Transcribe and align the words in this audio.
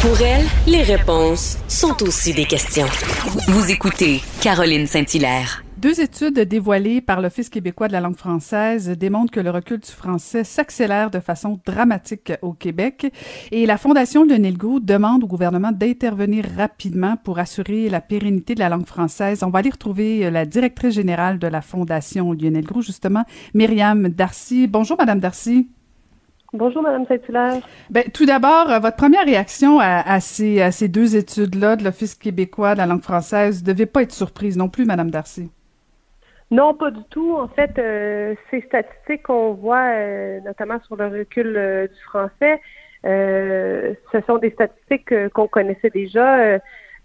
Pour 0.00 0.22
elle, 0.22 0.46
les 0.68 0.82
réponses 0.82 1.58
sont 1.66 2.04
aussi 2.04 2.32
des 2.32 2.44
questions. 2.44 2.86
Vous 3.48 3.68
écoutez 3.72 4.20
Caroline 4.40 4.86
Saint-Hilaire. 4.86 5.64
Deux 5.76 6.00
études 6.00 6.38
dévoilées 6.38 7.00
par 7.00 7.20
l'Office 7.20 7.48
québécois 7.48 7.88
de 7.88 7.94
la 7.94 8.00
langue 8.00 8.16
française 8.16 8.90
démontrent 8.90 9.32
que 9.32 9.40
le 9.40 9.50
recul 9.50 9.80
du 9.80 9.90
français 9.90 10.44
s'accélère 10.44 11.10
de 11.10 11.18
façon 11.18 11.58
dramatique 11.66 12.32
au 12.42 12.52
Québec 12.52 13.12
et 13.50 13.66
la 13.66 13.76
Fondation 13.76 14.24
Lionel 14.24 14.56
Groux 14.56 14.78
demande 14.78 15.24
au 15.24 15.26
gouvernement 15.26 15.72
d'intervenir 15.72 16.44
rapidement 16.56 17.16
pour 17.16 17.40
assurer 17.40 17.88
la 17.88 18.00
pérennité 18.00 18.54
de 18.54 18.60
la 18.60 18.68
langue 18.68 18.86
française. 18.86 19.42
On 19.42 19.50
va 19.50 19.58
aller 19.58 19.70
retrouver 19.70 20.30
la 20.30 20.46
directrice 20.46 20.94
générale 20.94 21.40
de 21.40 21.48
la 21.48 21.60
Fondation 21.60 22.32
Lionel 22.32 22.64
Groux, 22.64 22.82
justement, 22.82 23.24
Myriam 23.52 24.08
Darcy. 24.08 24.68
Bonjour, 24.68 24.96
Madame 24.96 25.18
Darcy. 25.18 25.68
Bonjour, 26.54 26.80
Madame 26.80 27.04
saint 27.04 27.60
Ben, 27.90 28.04
tout 28.04 28.24
d'abord, 28.24 28.70
euh, 28.70 28.78
votre 28.78 28.96
première 28.96 29.26
réaction 29.26 29.80
à, 29.80 30.18
ces, 30.20 30.62
à 30.62 30.70
ces 30.70 30.88
deux 30.88 31.14
études-là 31.14 31.76
de 31.76 31.84
l'Office 31.84 32.14
québécois 32.14 32.72
de 32.72 32.78
la 32.78 32.86
langue 32.86 33.02
française 33.02 33.62
ne 33.62 33.66
devait 33.70 33.84
pas 33.84 34.00
être 34.00 34.12
surprise 34.12 34.56
non 34.56 34.70
plus, 34.70 34.86
Madame 34.86 35.10
Darcy. 35.10 35.52
Non, 36.50 36.72
pas 36.72 36.90
du 36.90 37.02
tout. 37.10 37.36
En 37.36 37.48
fait, 37.48 37.78
euh, 37.78 38.34
ces 38.50 38.62
statistiques 38.62 39.24
qu'on 39.24 39.52
voit, 39.52 39.90
euh, 39.90 40.40
notamment 40.40 40.80
sur 40.86 40.96
le 40.96 41.08
recul 41.08 41.52
du 41.92 42.02
français, 42.04 42.62
ce 43.04 44.20
sont 44.26 44.38
des 44.38 44.50
statistiques 44.52 45.12
qu'on 45.34 45.48
connaissait 45.48 45.90
déjà. 45.90 46.58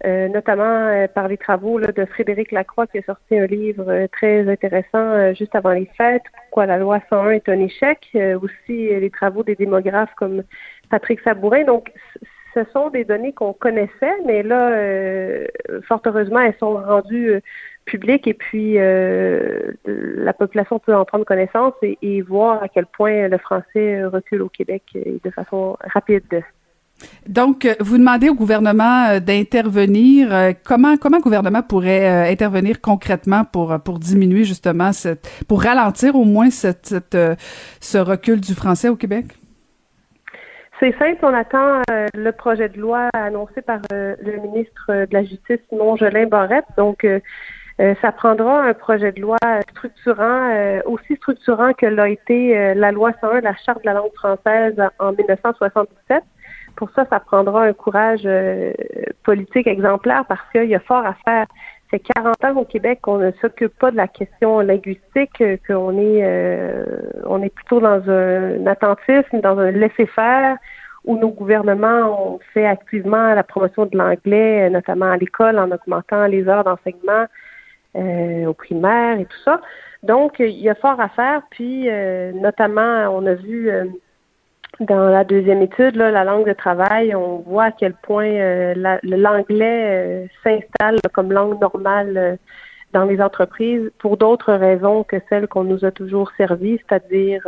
Euh, 0.04 0.28
notamment 0.28 0.64
euh, 0.64 1.06
par 1.06 1.28
les 1.28 1.38
travaux 1.38 1.80
de 1.80 2.04
Frédéric 2.04 2.50
Lacroix 2.50 2.86
qui 2.86 2.98
a 2.98 3.02
sorti 3.02 3.38
un 3.38 3.46
livre 3.46 3.88
euh, 3.88 4.06
très 4.08 4.46
intéressant 4.50 5.32
juste 5.34 5.54
avant 5.54 5.70
les 5.70 5.88
fêtes, 5.96 6.24
Pourquoi 6.34 6.66
la 6.66 6.78
loi 6.78 7.00
101 7.08 7.30
est 7.30 7.48
un 7.48 7.60
échec, 7.60 8.08
aussi 8.42 8.88
les 8.88 9.10
travaux 9.10 9.44
des 9.44 9.54
démographes 9.54 10.14
comme 10.16 10.42
Patrick 10.90 11.20
Sabourin. 11.20 11.64
Donc, 11.64 11.92
ce 12.54 12.64
sont 12.72 12.90
des 12.90 13.04
données 13.04 13.32
qu'on 13.32 13.52
connaissait, 13.52 14.14
mais 14.26 14.42
là, 14.42 14.70
fort 15.88 16.02
heureusement, 16.04 16.40
elles 16.40 16.56
sont 16.58 16.74
rendues 16.74 17.40
publiques 17.84 18.26
et 18.28 18.34
puis 18.34 18.74
la 18.74 20.32
population 20.32 20.78
peut 20.78 20.94
en 20.94 21.04
prendre 21.04 21.24
connaissance 21.24 21.74
et, 21.82 21.98
et, 22.02 22.22
voir 22.22 22.62
à 22.62 22.68
quel 22.68 22.86
point 22.86 23.28
le 23.28 23.38
français 23.38 24.04
recule 24.04 24.42
au 24.42 24.48
Québec 24.48 24.82
de 24.94 25.30
façon 25.30 25.76
rapide. 25.80 26.44
Donc, 27.28 27.64
euh, 27.64 27.74
vous 27.80 27.96
demandez 27.96 28.28
au 28.28 28.34
gouvernement 28.34 29.08
euh, 29.08 29.20
d'intervenir. 29.20 30.34
Euh, 30.34 30.52
comment 30.64 30.96
comment 30.96 31.16
le 31.16 31.22
gouvernement 31.22 31.62
pourrait 31.62 32.30
intervenir 32.30 32.80
concrètement 32.80 33.44
pour 33.44 33.78
pour 33.80 33.98
diminuer 33.98 34.44
justement 34.44 34.92
cette, 34.92 35.28
pour 35.48 35.62
ralentir 35.62 36.16
au 36.16 36.24
moins 36.24 36.50
cette, 36.50 36.94
ce 37.80 37.98
recul 37.98 38.40
du 38.40 38.54
français 38.54 38.88
au 38.88 38.96
Québec? 38.96 39.26
C'est 40.80 40.96
simple, 40.98 41.18
on 41.22 41.32
attend 41.32 41.82
le 41.88 42.30
projet 42.32 42.68
de 42.68 42.78
loi 42.78 43.08
annoncé 43.14 43.62
par 43.62 43.78
le 43.90 44.40
ministre 44.42 44.86
de 44.88 45.12
la 45.12 45.22
Justice, 45.22 45.60
Simon 45.68 45.96
Jolin 45.96 46.26
Barrette. 46.26 46.66
Donc, 46.76 47.06
ça 47.78 48.12
prendra 48.12 48.64
un 48.64 48.74
projet 48.74 49.12
de 49.12 49.20
loi 49.20 49.38
structurant, 49.70 50.50
aussi 50.84 51.14
structurant 51.16 51.72
que 51.74 51.86
l'a 51.86 52.08
été 52.08 52.74
la 52.74 52.90
loi 52.90 53.12
101, 53.20 53.40
la 53.40 53.54
Charte 53.64 53.82
de 53.82 53.86
la 53.86 53.94
langue 53.94 54.14
française 54.14 54.74
en 54.98 55.12
1977 55.12 56.24
pour 56.84 56.94
ça, 56.94 57.06
ça 57.08 57.18
prendra 57.18 57.64
un 57.64 57.72
courage 57.72 58.24
euh, 58.26 58.74
politique 59.22 59.66
exemplaire 59.66 60.26
parce 60.28 60.42
qu'il 60.52 60.68
y 60.68 60.74
a 60.74 60.80
fort 60.80 61.06
à 61.06 61.14
faire. 61.24 61.46
C'est 61.90 61.98
40 61.98 62.44
ans 62.44 62.56
au 62.58 62.66
Québec 62.66 62.98
qu'on 63.00 63.16
ne 63.16 63.30
s'occupe 63.40 63.72
pas 63.78 63.90
de 63.90 63.96
la 63.96 64.06
question 64.06 64.60
linguistique, 64.60 65.42
qu'on 65.66 65.98
est 65.98 66.20
euh, 66.22 66.84
on 67.24 67.42
est 67.42 67.48
plutôt 67.48 67.80
dans 67.80 68.02
un, 68.10 68.66
attentisme, 68.66 69.40
dans 69.40 69.58
un 69.58 69.70
laisser-faire, 69.70 70.58
où 71.06 71.16
nos 71.16 71.30
gouvernements 71.30 72.34
ont 72.34 72.40
fait 72.52 72.66
activement 72.66 73.32
la 73.32 73.44
promotion 73.44 73.86
de 73.86 73.96
l'anglais, 73.96 74.68
notamment 74.68 75.10
à 75.10 75.16
l'école, 75.16 75.58
en 75.58 75.70
augmentant 75.70 76.26
les 76.26 76.46
heures 76.48 76.64
d'enseignement 76.64 77.24
euh, 77.96 78.44
au 78.44 78.52
primaire 78.52 79.18
et 79.18 79.24
tout 79.24 79.40
ça. 79.42 79.62
Donc, 80.02 80.38
il 80.38 80.60
y 80.60 80.68
a 80.68 80.74
fort 80.74 81.00
à 81.00 81.08
faire. 81.08 81.40
Puis, 81.50 81.88
notamment, 82.34 83.08
on 83.10 83.24
a 83.24 83.32
vu 83.32 83.70
dans 84.80 85.08
la 85.08 85.24
deuxième 85.24 85.62
étude, 85.62 85.96
là, 85.96 86.10
la 86.10 86.24
langue 86.24 86.46
de 86.46 86.52
travail, 86.52 87.14
on 87.14 87.38
voit 87.38 87.64
à 87.64 87.72
quel 87.72 87.94
point 87.94 88.26
euh, 88.26 88.74
l'anglais 89.02 90.24
euh, 90.24 90.26
s'installe 90.42 90.98
comme 91.12 91.32
langue 91.32 91.60
normale 91.60 92.16
euh, 92.16 92.36
dans 92.92 93.04
les 93.04 93.20
entreprises 93.20 93.90
pour 93.98 94.16
d'autres 94.16 94.52
raisons 94.52 95.04
que 95.04 95.16
celles 95.28 95.48
qu'on 95.48 95.64
nous 95.64 95.84
a 95.84 95.90
toujours 95.90 96.30
servies, 96.36 96.78
c'est-à-dire 96.78 97.42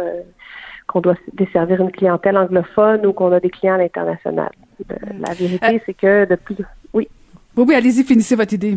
qu'on 0.88 1.00
doit 1.00 1.14
desservir 1.34 1.80
une 1.80 1.92
clientèle 1.92 2.36
anglophone 2.36 3.06
ou 3.06 3.12
qu'on 3.12 3.30
a 3.30 3.38
des 3.38 3.50
clients 3.50 3.74
à 3.74 3.78
l'international. 3.78 4.50
la 4.88 5.34
vérité, 5.34 5.80
c'est 5.86 5.94
que 5.94 6.24
depuis... 6.24 6.56
Oui. 6.92 7.08
Oui, 7.56 7.64
oui, 7.68 7.74
allez-y, 7.76 8.02
finissez 8.02 8.34
votre 8.34 8.54
idée. 8.54 8.76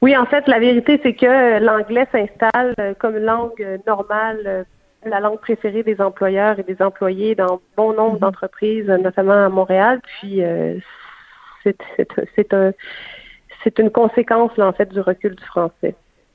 Oui, 0.00 0.16
en 0.16 0.26
fait, 0.26 0.48
la 0.48 0.58
vérité, 0.58 0.98
c'est 1.00 1.14
que 1.14 1.60
l'anglais 1.60 2.08
s'installe 2.10 2.96
comme 2.98 3.18
langue 3.18 3.80
normale 3.86 4.66
la 5.04 5.20
langue 5.20 5.40
préférée 5.40 5.82
des 5.82 6.00
employeurs 6.00 6.58
et 6.58 6.62
des 6.62 6.80
employés 6.80 7.34
dans 7.34 7.60
bon 7.76 7.92
nombre 7.92 8.14
mhm. 8.14 8.20
d'entreprises, 8.20 8.86
notamment 8.86 9.46
à 9.46 9.48
Montréal. 9.48 10.00
Puis 10.20 10.44
euh, 10.44 10.78
c'est 11.64 12.52
un 12.54 12.72
c'est 13.64 13.78
une 13.78 13.90
conséquence 13.90 14.56
là, 14.56 14.66
en 14.66 14.72
fait 14.72 14.88
du 14.88 15.00
recul 15.00 15.36
du 15.36 15.44
français. 15.44 15.94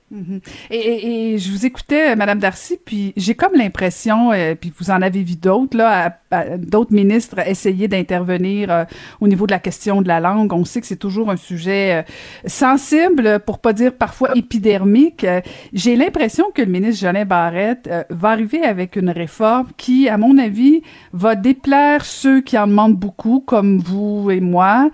Mhm. 0.10 0.40
et, 0.72 1.34
et, 1.34 1.38
je 1.38 1.52
vous 1.52 1.66
écoutais, 1.66 2.16
Madame 2.16 2.40
Darcy, 2.40 2.80
puis 2.84 3.12
j'ai 3.18 3.36
comme 3.36 3.56
l'impression, 3.56 4.32
euh, 4.32 4.56
puis 4.56 4.72
vous 4.80 4.90
en 4.90 5.02
avez 5.02 5.22
vu 5.22 5.36
d'autres 5.36 5.76
là, 5.76 6.18
d'autres 6.58 6.94
ministres 6.94 7.40
essayer 7.40 7.90
d'intervenir 7.90 8.72
euh, 8.72 8.86
au 9.20 9.28
niveau 9.28 9.48
de 9.48 9.52
la 9.52 9.60
question 9.60 10.02
de 10.02 10.08
la 10.08 10.22
langue. 10.22 10.54
On 10.54 10.64
sait 10.64 10.80
que 10.80 10.88
c'est 10.88 10.96
toujours 10.96 11.30
un 11.30 11.36
sujet 11.36 11.94
euh, 11.94 12.02
sensible, 12.46 13.42
pour 13.46 13.60
pas 13.60 13.74
dire 13.74 13.94
parfois 13.94 14.30
épidermique. 14.38 15.26
j'ai 15.74 15.98
l'impression 15.98 16.46
que 16.56 16.62
le 16.62 16.72
ministre 16.72 17.02
Jolin 17.06 17.26
Barrette 17.26 17.90
va 18.10 18.30
arriver 18.30 18.64
avec 18.64 18.96
une 18.96 19.10
réforme 19.10 19.68
qui, 19.76 20.08
à 20.08 20.18
mon 20.18 20.38
avis, 20.38 20.84
va 21.12 21.36
déplaire 21.36 22.06
ceux 22.06 22.40
qui 22.40 22.58
en 22.58 22.68
demandent 22.68 22.96
beaucoup, 22.96 23.42
comme 23.46 23.80
vous 23.80 24.32
et 24.32 24.40
moi, 24.40 24.90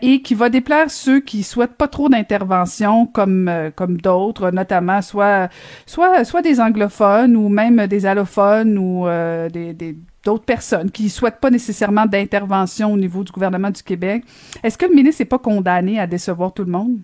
et 0.00 0.22
qui 0.22 0.34
va 0.34 0.48
déplaire 0.48 0.90
ceux 0.90 1.20
qui 1.20 1.42
souhaitent 1.42 1.76
pas 1.76 1.88
trop 1.88 2.08
d'intervention, 2.08 3.06
comme 3.06 3.50
comme 3.76 3.98
d'autres 4.00 4.37
notamment 4.40 5.02
soit 5.02 5.48
soit 5.86 6.24
soit 6.24 6.42
des 6.42 6.60
anglophones 6.60 7.36
ou 7.36 7.48
même 7.48 7.86
des 7.86 8.06
allophones 8.06 8.78
ou 8.78 9.06
euh, 9.06 9.48
des, 9.48 9.96
d'autres 10.24 10.44
personnes 10.44 10.90
qui 10.90 11.08
souhaitent 11.08 11.40
pas 11.40 11.50
nécessairement 11.50 12.06
d'intervention 12.06 12.92
au 12.92 12.96
niveau 12.96 13.24
du 13.24 13.32
gouvernement 13.32 13.70
du 13.70 13.82
Québec. 13.82 14.24
Est-ce 14.62 14.76
que 14.76 14.86
le 14.86 14.94
ministre 14.94 15.22
n'est 15.22 15.28
pas 15.28 15.38
condamné 15.38 15.98
à 15.98 16.06
décevoir 16.06 16.52
tout 16.52 16.64
le 16.64 16.72
monde? 16.72 16.98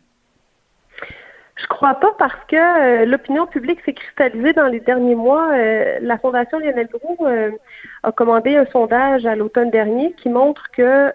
Je 1.57 1.67
crois 1.69 1.95
pas 1.95 2.13
parce 2.19 2.45
que 2.49 2.57
euh, 2.57 3.07
l'opinion 3.07 3.47
publique 3.47 3.79
s'est 3.85 3.93
cristallisée 3.93 4.55
dans 4.55 4.67
les 4.67 4.81
derniers 4.81 5.15
mois. 5.15 5.53
Euh, 5.53 5.99
la 6.03 6.19
Fondation 6.19 6.59
Lionel 6.59 6.89
Groux 6.89 7.27
euh, 7.27 7.53
a 8.03 8.11
commandé 8.11 8.57
un 8.57 8.67
sondage 8.67 9.25
à 9.25 9.37
l'automne 9.37 9.71
dernier 9.71 10.13
qui 10.15 10.31
montre 10.31 10.65
que 10.73 11.13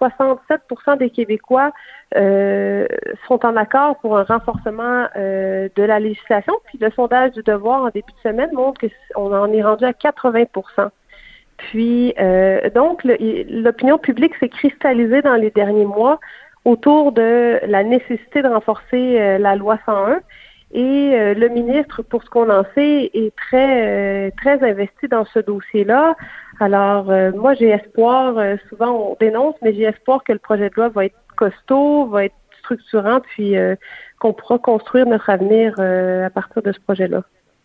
67% 0.00 0.96
des 0.96 1.10
Québécois 1.10 1.72
sont 2.14 3.46
en 3.46 3.56
accord 3.56 3.98
pour 4.00 4.16
un 4.16 4.24
renforcement 4.24 5.06
de 5.14 5.82
la 5.82 6.00
législation. 6.00 6.54
Puis 6.66 6.78
le 6.80 6.90
sondage 6.90 7.32
du 7.32 7.42
devoir 7.42 7.82
en 7.82 7.88
début 7.90 8.12
de 8.12 8.30
semaine 8.30 8.50
montre 8.52 8.80
qu'on 9.14 9.34
en 9.34 9.52
est 9.52 9.62
rendu 9.62 9.84
à 9.84 9.92
80% 9.92 10.88
Puis 11.58 12.14
donc 12.74 13.04
l'opinion 13.04 13.98
publique 13.98 14.34
s'est 14.40 14.48
cristallisée 14.48 15.22
dans 15.22 15.36
les 15.36 15.50
derniers 15.50 15.86
mois 15.86 16.18
autour 16.64 17.12
de 17.12 17.60
la 17.66 17.82
nécessité 17.82 18.42
de 18.42 18.48
renforcer 18.48 19.20
euh, 19.20 19.38
la 19.38 19.56
loi 19.56 19.78
101. 19.86 20.20
Et 20.74 20.80
euh, 20.80 21.34
le 21.34 21.48
ministre, 21.48 22.02
pour 22.02 22.22
ce 22.22 22.30
qu'on 22.30 22.48
en 22.48 22.64
sait, 22.74 23.10
est 23.12 23.34
très 23.36 24.28
euh, 24.28 24.30
très 24.38 24.62
investi 24.62 25.08
dans 25.08 25.24
ce 25.26 25.38
dossier-là. 25.38 26.16
Alors, 26.60 27.06
moi, 27.34 27.54
j'ai 27.54 27.70
espoir. 27.70 28.36
souvent, 28.68 28.90
on 28.90 29.16
dénonce, 29.18 29.56
mais 29.62 29.74
j'ai 29.74 29.82
espoir 29.82 30.22
que 30.22 30.32
le 30.32 30.38
projet 30.38 30.70
de 30.70 30.74
loi 30.76 30.88
va 30.90 31.06
être 31.06 31.16
costaud, 31.36 32.06
va 32.06 32.26
être 32.26 32.34
structurant, 32.60 33.18
puis 33.20 33.56
qu'on 34.20 34.32
pourra 34.32 34.58
construire 34.58 35.06
notre 35.06 35.28
avenir 35.28 35.74
à 35.80 36.30
partir 36.30 36.62
de 36.62 36.70
ce 36.70 36.78
projet-là. 36.78 37.24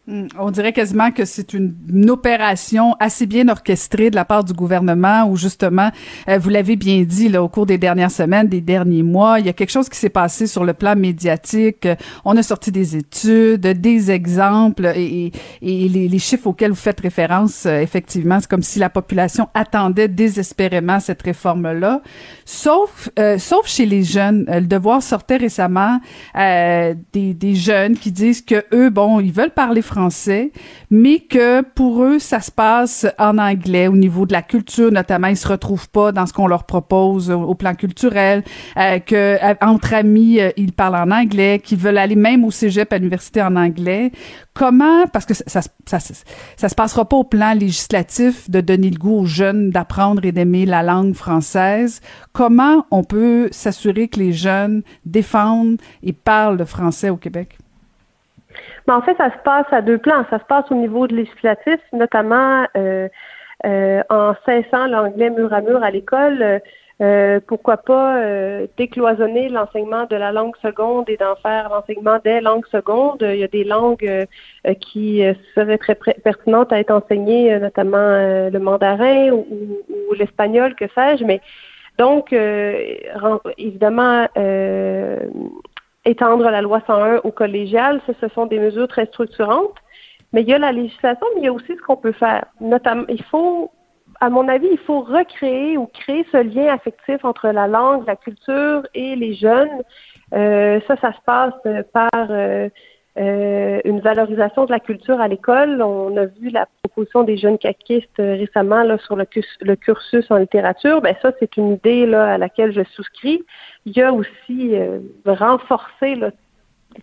Hmm, 0.09 0.27
on 0.39 0.51
dirait 0.51 0.71
quasiment 0.71 1.12
que 1.12 1.25
c'est 1.25 1.54
une, 1.54 1.75
opération 2.09 2.95
assez 2.98 3.25
bien 3.25 3.50
orchestrée 3.50 4.09
de 4.09 4.15
la 4.15 4.24
part 4.24 4.45
du 4.45 4.54
gouvernement 4.54 5.25
où 5.30 5.36
justement, 5.36 5.92
euh, 6.30 6.38
vous 6.38 6.50
l'avez 6.50 6.77
bien 6.77 7.04
dit 7.04 7.27
là, 7.27 7.44
au 7.44 7.50
cours 7.50 7.65
des 7.65 7.77
dernières 7.77 8.12
semaines, 8.12 8.48
des 8.48 8.62
derniers 8.62 9.04
mois, 9.04 9.42
il 9.42 9.45
y 9.45 9.50
a 9.50 9.54
quelque 9.54 9.69
chose 9.69 9.89
qui 9.89 9.98
s'est 9.98 10.07
passé 10.07 10.48
sur 10.48 10.63
le 10.63 10.74
plan 10.74 10.95
médiatique. 10.95 11.89
On 12.24 12.38
a 12.38 12.44
sorti 12.44 12.71
des 12.71 12.95
études, 12.95 13.59
des 13.59 14.09
exemples 14.09 14.86
et, 14.95 15.33
et 15.62 15.89
les, 15.89 16.19
chiffres 16.19 16.48
auxquels 16.48 16.71
vous 16.71 16.77
faites 16.77 17.01
référence, 17.01 17.65
euh, 17.65 17.81
effectivement, 17.81 18.39
c'est 18.39 18.50
comme 18.50 18.63
si 18.63 18.80
la 18.80 18.89
population 18.89 19.50
attendait 19.53 20.07
désespérément 20.07 21.01
cette 21.01 21.21
réforme-là. 21.21 22.01
Sauf, 22.45 23.10
euh, 23.19 23.38
sauf 23.38 23.68
chez 23.68 23.86
les 23.86 24.03
jeunes, 24.03 24.45
le 24.48 24.62
devoir 24.62 25.03
sortait 25.03 25.36
récemment 25.36 26.00
des, 26.33 26.95
des 27.33 27.56
jeunes 27.56 27.98
qui 27.98 28.13
disent 28.13 28.42
que 28.42 28.63
eux, 28.74 28.89
bon, 28.89 29.19
ils 29.19 29.33
veulent 29.33 29.51
parler 29.51 29.81
français 29.81 29.96
français, 29.97 30.51
mais 30.91 31.19
que 31.19 31.61
pour 31.61 32.03
eux, 32.03 32.19
ça 32.19 32.39
se 32.39 32.51
passe 32.51 33.07
en 33.17 33.39
anglais 33.39 33.88
au 33.88 33.95
niveau 33.95 34.27
de 34.27 34.33
la 34.33 34.44
culture, 34.44 34.91
notamment, 34.91 35.27
ils 35.27 35.38
se 35.38 35.47
retrouvent 35.47 35.89
pas 35.89 36.11
dans 36.11 36.27
ce 36.27 36.33
qu'on 36.33 36.45
leur 36.45 36.65
propose 36.65 37.31
au, 37.31 37.55
plan 37.55 37.73
culturel, 37.73 38.44
euh, 38.77 38.99
euh, 39.11 39.53
entre 39.61 39.95
amis, 39.95 40.39
euh, 40.39 40.51
ils 40.55 40.71
parlent 40.71 40.95
en 40.95 41.09
anglais, 41.09 41.59
qu'ils 41.63 41.79
veulent 41.79 41.97
aller 41.97 42.15
même 42.15 42.45
au 42.45 42.51
cégep 42.51 42.94
à 42.94 42.99
l'université 42.99 43.41
en 43.41 43.55
anglais. 43.55 44.11
Comment, 44.53 45.07
parce 45.07 45.25
que 45.25 45.33
ça, 45.33 45.61
ça, 45.61 46.00
ça, 46.00 46.69
se 46.69 46.75
passera 46.75 47.05
pas 47.05 47.17
au 47.17 47.23
plan 47.23 47.53
législatif 47.53 48.50
de 48.51 48.61
donner 48.61 48.91
le 48.91 49.00
goût 49.00 49.21
aux 49.21 49.25
jeunes 49.25 49.71
d'apprendre 49.71 50.25
et 50.25 50.31
d'aimer 50.31 50.67
la 50.67 50.83
langue 50.83 51.15
française. 51.15 52.01
Comment 52.33 52.85
on 52.91 53.03
peut 53.03 53.50
s'assurer 53.51 54.09
que 54.09 54.19
les 54.19 54.33
jeunes 54.33 54.83
défendent 55.05 55.77
et 56.03 56.13
parlent 56.13 56.57
le 56.57 56.65
français 56.65 57.09
au 57.09 57.17
Québec? 57.17 57.57
Ben, 58.88 58.95
en 58.95 59.01
fait, 59.01 59.18
ça 59.18 59.31
se 59.31 59.38
passe 59.44 59.65
à 59.71 59.81
deux 59.81 59.98
plans. 59.98 60.25
Ça 60.30 60.39
se 60.39 60.45
passe 60.45 60.65
au 60.71 60.75
niveau 60.75 61.07
de 61.07 61.15
législatif, 61.15 61.80
notamment 61.94 62.65
euh, 62.77 63.07
euh, 63.65 64.01
en 64.09 64.33
cessant 64.45 64.88
l'anglais 64.88 65.30
mur 65.30 65.54
à 65.54 65.62
mur 65.62 65.83
à 65.83 65.92
l'école. 65.92 66.62
Euh, 67.00 67.39
pourquoi 67.45 67.77
pas 67.77 68.19
décloisonner 68.75 69.50
l'enseignement 69.50 70.06
de 70.06 70.15
la 70.15 70.31
langue 70.31 70.56
seconde 70.63 71.07
et 71.09 71.18
d'en 71.18 71.36
faire 71.36 71.69
l'enseignement 71.69 72.18
des 72.24 72.42
langues 72.42 72.65
secondes. 72.71 73.21
Il 73.21 73.38
y 73.38 73.44
a 73.44 73.48
des 73.48 73.63
langues 73.63 74.25
qui 74.81 75.24
seraient 75.53 75.77
très 75.77 75.95
pertinentes 75.95 76.74
à 76.74 76.80
être 76.80 76.89
enseignées, 76.89 77.60
notamment 77.60 78.50
le 78.50 78.57
mandarin 78.57 79.30
ou, 79.30 79.45
ou 79.89 80.13
l'espagnol, 80.15 80.74
que 80.74 80.86
sais-je. 80.95 81.24
Mais 81.24 81.39
donc, 82.00 82.33
évidemment, 83.60 84.27
étendre 86.07 86.50
la 86.50 86.62
loi 86.62 86.81
101 86.88 87.21
au 87.24 87.31
collégial, 87.31 88.01
ça, 88.07 88.13
ce 88.19 88.27
sont 88.30 88.45
des 88.45 88.59
mesures 88.59 88.88
très 88.88 89.06
structurantes. 89.06 89.75
Mais 90.33 90.42
il 90.42 90.50
y 90.50 90.54
a 90.54 90.57
la 90.57 90.71
législation, 90.71 91.25
mais 91.36 91.42
il 91.42 91.45
y 91.45 91.48
a 91.48 91.54
aussi 91.54 91.74
ce 91.75 91.81
qu'on 91.81 91.95
peut 91.95 92.12
faire. 92.12 92.45
Notamment, 92.59 93.06
il 93.07 93.24
faut, 93.24 93.71
à 94.19 94.30
mon 94.30 94.48
avis, 94.48 94.68
il 94.71 94.77
faut 94.80 95.01
recréer 95.01 95.77
ou 95.77 95.86
créer 95.88 96.25
ce 96.31 96.38
lien 96.38 96.74
affectif 96.74 97.24
entre 97.24 97.50
la 97.50 97.68
langue, 97.68 98.06
la 98.06 98.15
culture 98.15 98.86
et 98.94 99.15
les 99.15 99.36
jeunes. 99.36 99.83
Euh, 100.33 100.81
ça, 100.88 100.98
ça 100.98 101.13
se 101.13 101.21
passe 101.25 101.54
par 101.94 102.10
euh, 102.30 102.69
euh, 103.17 103.81
une 103.83 103.99
valorisation 103.99 104.65
de 104.65 104.71
la 104.71 104.79
culture 104.79 105.19
à 105.19 105.27
l'école. 105.27 105.81
On 105.81 106.15
a 106.17 106.25
vu 106.25 106.49
la 106.49 106.67
proposition 106.83 107.23
des 107.23 107.37
jeunes 107.37 107.57
caquistes 107.57 108.17
récemment 108.17 108.83
là, 108.83 108.97
sur 108.99 109.15
le, 109.15 109.75
cursus 109.75 110.29
en 110.29 110.37
littérature. 110.37 111.01
Ben 111.01 111.15
ça, 111.21 111.31
c'est 111.39 111.57
une 111.57 111.73
idée 111.73 112.05
là, 112.05 112.33
à 112.33 112.37
laquelle 112.37 112.73
je 112.73 112.83
souscris. 112.95 113.41
Il 113.85 113.97
y 113.97 114.01
a 114.01 114.13
aussi 114.13 114.75
euh, 114.75 114.99
renforcer 115.25 116.19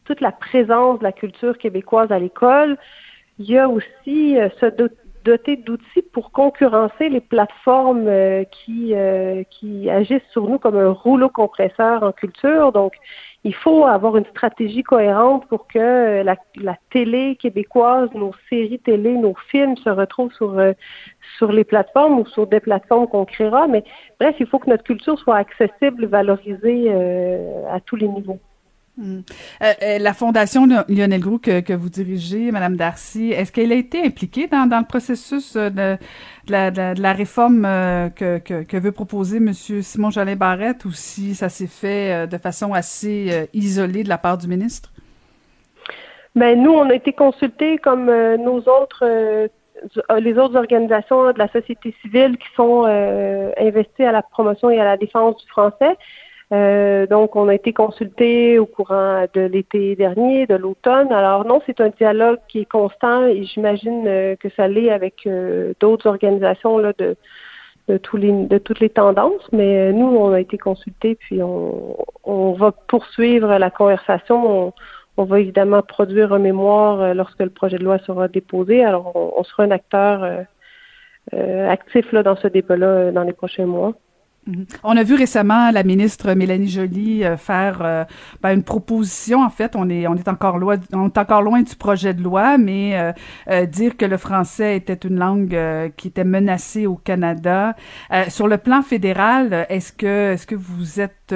toute 0.04 0.20
la 0.20 0.32
présence 0.32 0.98
de 1.00 1.04
la 1.04 1.12
culture 1.12 1.58
québécoise 1.58 2.12
à 2.12 2.18
l'école. 2.18 2.76
Il 3.38 3.46
y 3.50 3.58
a 3.58 3.68
aussi 3.68 4.38
euh, 4.38 4.48
se 4.60 4.66
doter 4.66 4.94
d'outils 5.24 6.02
pour 6.12 6.32
concurrencer 6.32 7.08
les 7.08 7.20
plateformes 7.20 8.10
qui, 8.50 8.94
qui 9.50 9.90
agissent 9.90 10.30
sur 10.32 10.48
nous 10.48 10.58
comme 10.58 10.76
un 10.76 10.90
rouleau 10.90 11.28
compresseur 11.28 12.02
en 12.02 12.12
culture. 12.12 12.72
Donc, 12.72 12.94
il 13.44 13.54
faut 13.54 13.84
avoir 13.84 14.16
une 14.16 14.24
stratégie 14.24 14.82
cohérente 14.82 15.46
pour 15.48 15.66
que 15.66 16.22
la, 16.22 16.76
télé 16.90 17.36
québécoise, 17.36 18.08
nos 18.14 18.32
séries 18.48 18.78
télé, 18.78 19.12
nos 19.12 19.34
films 19.50 19.76
se 19.76 19.90
retrouvent 19.90 20.32
sur, 20.32 20.58
euh, 20.58 20.72
sur 21.36 21.52
les 21.52 21.64
plateformes 21.64 22.20
ou 22.20 22.26
sur 22.26 22.46
des 22.46 22.60
plateformes 22.60 23.06
qu'on 23.06 23.26
créera. 23.26 23.66
Mais 23.68 23.84
bref, 24.18 24.34
il 24.40 24.46
faut 24.46 24.58
que 24.58 24.70
notre 24.70 24.84
culture 24.84 25.18
soit 25.18 25.36
accessible, 25.36 26.06
valorisée 26.06 26.86
euh, 26.88 27.70
à 27.70 27.80
tous 27.80 27.96
les 27.96 28.08
niveaux. 28.08 28.40
Hmm. 28.96 29.22
Euh, 29.60 29.72
euh, 29.82 29.98
la 29.98 30.14
fondation 30.14 30.66
Lionel 30.88 31.20
Groux 31.20 31.38
que, 31.38 31.72
vous 31.72 31.88
dirigez, 31.88 32.52
Madame 32.52 32.76
Darcy, 32.76 33.32
est-ce 33.32 33.50
qu'elle 33.50 33.72
a 33.72 33.74
été 33.74 34.00
impliquée 34.04 34.46
dans, 34.46 34.68
le 34.70 34.86
processus 34.86 35.56
de, 35.56 35.96
de, 36.46 37.02
la, 37.02 37.12
réforme 37.12 37.64
euh, 37.64 38.08
que, 38.08 38.76
veut 38.76 38.92
proposer 38.92 39.40
Monsieur 39.40 39.82
Simon 39.82 40.10
Jolin 40.10 40.36
Barrette 40.36 40.84
ou 40.84 40.92
si 40.92 41.34
ça 41.34 41.48
s'est 41.48 41.66
fait 41.66 42.28
de 42.28 42.38
façon 42.38 42.72
assez 42.72 43.48
isolée 43.52 44.04
de 44.04 44.08
la 44.08 44.18
part 44.18 44.38
du 44.38 44.46
ministre? 44.46 44.92
Ben 46.36 46.60
nous, 46.60 46.72
on 46.72 46.88
a 46.88 46.94
été 46.94 47.12
consultés 47.12 47.78
comme 47.78 48.06
nos 48.06 48.58
autres 48.60 49.48
les 50.18 50.38
autres 50.38 50.56
organisations 50.56 51.32
de 51.32 51.38
la 51.38 51.48
société 51.48 51.94
civile 52.00 52.38
qui 52.38 52.46
sont 52.54 52.84
investies 53.58 54.04
à 54.04 54.12
la 54.12 54.22
promotion 54.22 54.70
et 54.70 54.80
à 54.80 54.84
la 54.84 54.96
défense 54.96 55.42
du 55.42 55.48
français. 55.50 55.96
Euh, 56.52 57.06
donc, 57.06 57.36
on 57.36 57.48
a 57.48 57.54
été 57.54 57.72
consulté 57.72 58.58
au 58.58 58.66
courant 58.66 59.24
de 59.32 59.40
l'été 59.42 59.96
dernier, 59.96 60.46
de 60.46 60.54
l'automne. 60.54 61.12
Alors 61.12 61.44
non, 61.46 61.62
c'est 61.66 61.80
un 61.80 61.88
dialogue 61.88 62.38
qui 62.48 62.60
est 62.60 62.70
constant 62.70 63.26
et 63.26 63.44
j'imagine 63.44 64.04
euh, 64.06 64.36
que 64.36 64.48
ça 64.50 64.68
l'est 64.68 64.90
avec 64.90 65.26
euh, 65.26 65.72
d'autres 65.80 66.06
organisations 66.06 66.78
là, 66.78 66.92
de, 66.98 67.16
de, 67.88 67.96
tous 67.96 68.16
les, 68.18 68.32
de 68.32 68.58
toutes 68.58 68.80
les 68.80 68.90
tendances. 68.90 69.48
Mais 69.52 69.92
nous, 69.92 70.06
on 70.06 70.32
a 70.32 70.40
été 70.40 70.58
consultés, 70.58 71.14
puis 71.14 71.42
on, 71.42 71.96
on 72.24 72.52
va 72.52 72.72
poursuivre 72.72 73.56
la 73.58 73.70
conversation. 73.70 74.72
On, 75.16 75.24
va 75.24 75.40
évidemment 75.40 75.82
produire 75.82 76.32
un 76.32 76.40
mémoire 76.40 77.14
lorsque 77.14 77.40
le 77.40 77.50
projet 77.50 77.78
de 77.78 77.84
loi 77.84 77.98
sera 78.00 78.26
déposé. 78.28 78.84
Alors, 78.84 79.12
on, 79.14 79.44
sera 79.44 79.62
un 79.62 79.70
acteur 79.70 80.44
actif 81.32 82.10
là, 82.12 82.24
dans 82.24 82.36
ce 82.36 82.48
débat-là 82.48 83.12
dans 83.12 83.22
les 83.22 83.32
prochains 83.32 83.66
mois. 83.66 83.94
Mhm. 84.46 84.66
On 84.82 84.96
a 84.96 85.02
vu 85.02 85.14
récemment 85.14 85.70
la 85.70 85.82
ministre 85.84 86.34
Mélanie 86.34 86.68
Joly 86.68 87.24
euh, 87.24 87.36
faire 87.38 87.80
euh, 87.82 88.04
ben, 88.42 88.52
une 88.52 88.62
proposition. 88.62 89.42
En 89.42 89.48
fait, 89.48 89.74
on 89.74 89.88
est 89.88 90.06
encore 90.06 90.58
loin 90.58 91.62
du 91.62 91.76
projet 91.76 92.12
de 92.12 92.22
loi, 92.22 92.58
mais 92.58 93.14
euh, 93.48 93.66
dire 93.66 93.96
que 93.96 94.04
le 94.04 94.18
français 94.18 94.76
était 94.76 94.94
une 94.94 95.18
langue 95.18 95.58
qui 95.96 96.08
était 96.08 96.24
menacée 96.24 96.86
au 96.86 96.96
Canada. 96.96 97.74
sur 98.28 98.48
le 98.48 98.58
plan 98.58 98.82
fédéral, 98.82 99.66
est-ce 99.68 99.92
que 99.92 100.32
est-ce 100.32 100.46
que 100.46 100.54
vous 100.54 101.00
êtes 101.00 101.34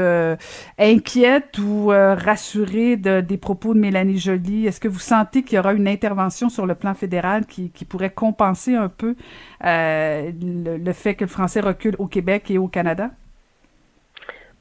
inquiète 0.79 1.59
ou 1.59 1.89
rassurée 1.89 2.97
de, 2.97 3.21
des 3.21 3.39
propos 3.39 3.75
de 3.75 3.79
Mélanie 3.79 4.19
Joly? 4.19 4.67
Est-ce 4.67 4.81
que 4.81 4.89
vous 4.89 4.99
sentez 4.99 5.43
qu'il 5.43 5.57
y 5.57 5.59
aura 5.59 5.73
une 5.73 5.89
intervention 5.89 6.49
sur 6.49 6.67
le 6.67 6.75
plan 6.75 6.95
fédéral 6.95 7.47
qui 7.47 7.71
pourrait 7.89 8.11
compenser 8.11 8.75
un 8.75 8.89
peu 8.89 9.15
le 9.63 10.93
fait 10.93 11.15
que 11.15 11.25
le 11.25 11.31
français 11.31 11.61
recule 11.61 11.97
au 11.99 12.07
Québec 12.07 12.51
et 12.51 12.59
au 12.59 12.69
Canada? 12.69 12.98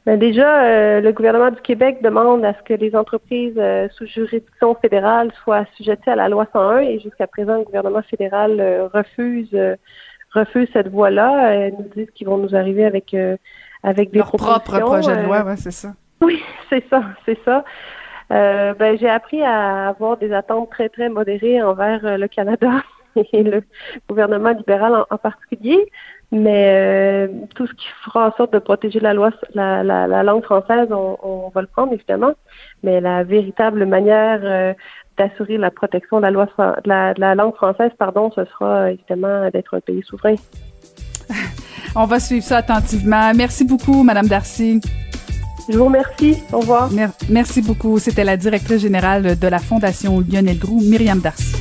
Ben, 0.08 0.18
déjà, 0.18 0.64
euh, 0.64 1.02
le 1.02 1.12
gouvernement 1.12 1.52
du 1.52 1.60
Québec 1.60 1.98
demande 2.02 2.46
à 2.46 2.54
ce 2.54 2.64
que 2.64 2.74
les 2.74 2.96
entreprises 2.96 3.58
euh, 3.58 3.90
sous 3.90 4.06
juridiction 4.06 4.74
fédérale 4.76 5.34
soient 5.44 5.58
assujetties 5.58 6.10
à 6.10 6.16
la 6.16 6.30
loi 6.30 6.48
101 6.54 6.78
et 6.80 7.00
jusqu'à 7.02 7.28
présent, 7.28 7.58
le 7.58 7.66
gouvernement 7.66 8.02
fédéral 8.04 8.58
euh, 8.62 8.88
refuse 8.88 9.54
refuse 10.34 10.70
cette 10.72 10.88
voie-là. 10.88 11.68
Ils 11.68 11.74
nous 11.74 11.90
disent 11.94 12.10
qu'ils 12.12 12.26
vont 12.26 12.38
nous 12.38 12.56
arriver 12.56 12.86
avec 12.86 13.14
avec 13.84 14.12
des 14.12 14.20
Leur 14.20 14.32
propre 14.32 14.80
projet 14.80 15.18
de 15.18 15.24
loi, 15.24 15.44
ouais, 15.44 15.58
c'est 15.58 15.72
ça. 15.72 15.90
Oui, 16.22 16.42
c'est 16.70 16.88
ça, 16.90 17.04
c'est 17.26 17.38
ça. 17.44 17.66
ben, 18.30 18.98
j'ai 18.98 19.10
appris 19.10 19.44
à 19.44 19.90
avoir 19.90 20.16
des 20.16 20.32
attentes 20.32 20.70
très 20.70 20.88
très 20.88 21.10
modérées 21.10 21.62
envers 21.62 22.18
le 22.18 22.28
Canada 22.30 22.82
et 23.34 23.44
le 23.44 23.62
gouvernement 24.08 24.52
libéral 24.52 25.04
en 25.10 25.18
particulier. 25.18 25.92
Mais 26.32 26.66
euh, 26.68 27.28
tout 27.56 27.68
ce 27.68 27.74
qui 27.74 27.88
fera 28.04 28.28
en 28.28 28.32
sorte 28.36 28.52
de 28.52 28.60
protéger 28.60 29.00
la 29.00 29.14
loi, 29.14 29.32
la, 29.54 29.82
la, 29.84 30.24
langue 30.24 30.44
française, 30.44 30.88
on, 30.92 31.18
on, 31.24 31.50
va 31.50 31.62
le 31.62 31.68
prendre 31.68 31.94
évidemment. 31.94 32.34
Mais 32.84 33.00
la 33.00 33.24
véritable 33.24 33.86
manière 33.86 34.42
euh, 34.44 34.74
d'assurer 35.18 35.58
la 35.58 35.72
protection 35.72 36.18
de 36.18 36.24
la 36.24 36.32
loi, 36.32 36.48
la, 36.86 37.14
la 37.16 37.36
langue 37.36 37.56
française, 37.56 37.92
pardon, 37.98 38.30
ce 38.36 38.44
sera 38.46 38.92
évidemment 38.92 39.50
d'être 39.52 39.74
un 39.76 39.80
pays 39.80 40.04
souverain. 40.04 40.36
on 41.96 42.06
va 42.06 42.20
suivre 42.20 42.46
ça 42.46 42.58
attentivement. 42.58 43.32
Merci 43.34 43.64
beaucoup, 43.64 44.04
Madame 44.04 44.28
Darcy. 44.28 44.82
Je 45.70 45.78
vous 45.78 45.86
remercie. 45.86 46.38
Au 46.54 46.60
revoir. 46.60 46.90
merci 47.30 47.62
beaucoup. 47.62 48.00
C'était 48.00 48.24
la 48.24 48.38
directrice 48.38 48.82
générale 48.82 49.38
de 49.38 49.48
la 49.48 49.60
Fondation 49.60 50.22
Lionel 50.22 50.58
Groux, 50.58 50.82
Myriam 50.82 51.20
Darcy. 51.20 51.57